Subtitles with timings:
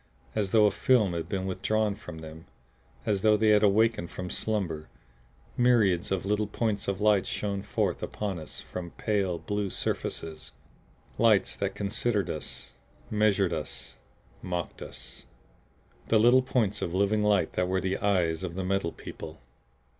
[0.33, 2.47] As though a film had been withdrawn from them,
[3.05, 4.89] as though they had awakened from slumber,
[5.55, 10.53] myriads of little points of light shone forth upon us from the pale blue surfaces
[11.19, 12.71] lights that considered us,
[13.11, 13.93] measured us
[14.41, 15.25] mocked us.
[16.07, 19.39] The little points of living light that were the eyes of the Metal People!